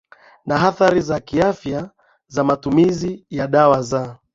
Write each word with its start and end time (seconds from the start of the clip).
na 0.45 0.61
athari 0.67 1.01
za 1.01 1.19
kiafya 1.19 1.89
za 2.27 2.43
matumizi 2.43 3.25
ya 3.29 3.47
dawa 3.47 3.81
za 3.81 4.17